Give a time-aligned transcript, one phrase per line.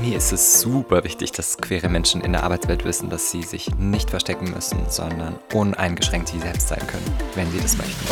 [0.00, 3.74] Mir ist es super wichtig, dass queere Menschen in der Arbeitswelt wissen, dass sie sich
[3.78, 7.04] nicht verstecken müssen, sondern uneingeschränkt sie selbst sein können,
[7.34, 8.06] wenn sie das möchten.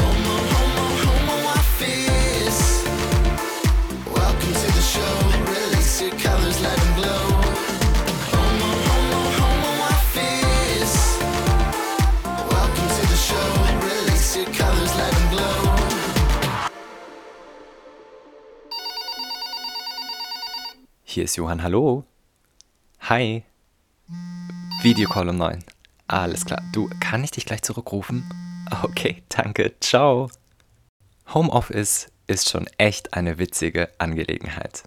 [21.16, 22.05] Hier ist Johann, hallo.
[23.01, 23.43] Hi.
[24.83, 25.65] Videocall um 9.
[26.09, 26.62] Alles klar.
[26.75, 28.29] Du, kann ich dich gleich zurückrufen?
[28.83, 29.73] Okay, danke.
[29.80, 30.29] Ciao.
[31.33, 34.83] Homeoffice ist schon echt eine witzige Angelegenheit.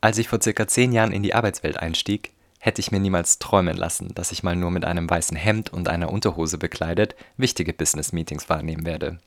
[0.00, 3.76] Als ich vor circa 10 Jahren in die Arbeitswelt einstieg, hätte ich mir niemals träumen
[3.76, 8.12] lassen, dass ich mal nur mit einem weißen Hemd und einer Unterhose bekleidet wichtige Business
[8.12, 9.18] Meetings wahrnehmen werde.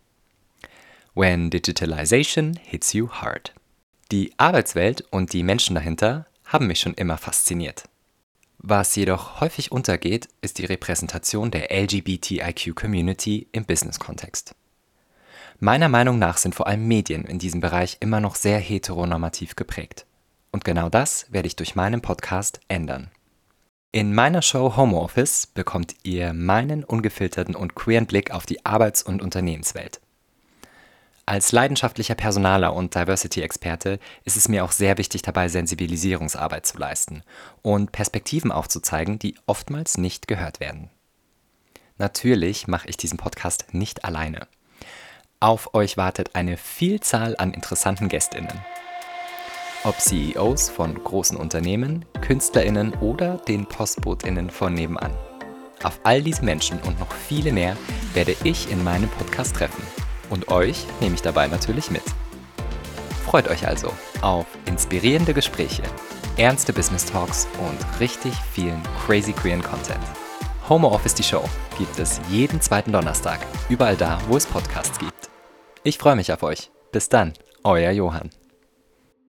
[1.14, 3.54] When digitalization hits you hard.
[4.12, 7.86] Die Arbeitswelt und die Menschen dahinter haben mich schon immer fasziniert.
[8.58, 14.54] Was jedoch häufig untergeht, ist die Repräsentation der LGBTIQ-Community im Business-Kontext.
[15.62, 20.06] Meiner Meinung nach sind vor allem Medien in diesem Bereich immer noch sehr heteronormativ geprägt.
[20.52, 23.10] Und genau das werde ich durch meinen Podcast ändern.
[23.94, 29.22] In meiner Show Homeoffice bekommt ihr meinen ungefilterten und queeren Blick auf die Arbeits- und
[29.22, 30.02] Unternehmenswelt.
[31.32, 37.24] Als leidenschaftlicher Personaler und Diversity-Experte ist es mir auch sehr wichtig, dabei Sensibilisierungsarbeit zu leisten
[37.62, 40.90] und Perspektiven aufzuzeigen, die oftmals nicht gehört werden.
[41.98, 44.46] Natürlich mache ich diesen Podcast nicht alleine.
[45.40, 48.60] Auf euch wartet eine Vielzahl an interessanten Gästinnen.
[49.86, 55.16] Ob CEOs von großen Unternehmen, Künstlerinnen oder den Postbotinnen von nebenan.
[55.82, 57.78] Auf all diese Menschen und noch viele mehr
[58.14, 59.82] werde ich in meinem Podcast treffen
[60.32, 62.04] und euch nehme ich dabei natürlich mit.
[63.26, 65.84] Freut euch also auf inspirierende Gespräche,
[66.38, 70.04] ernste Business Talks und richtig vielen crazy queeren Content.
[70.68, 71.44] Home Office die Show
[71.78, 75.30] gibt es jeden zweiten Donnerstag, überall da, wo es Podcasts gibt.
[75.84, 76.72] Ich freue mich auf euch.
[76.92, 78.30] Bis dann, euer Johann.